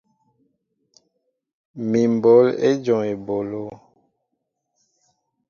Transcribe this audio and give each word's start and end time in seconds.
Mi 1.89 2.01
mɓǒl 2.15 2.45
éjom 2.67 3.01
eɓólo. 3.11 3.63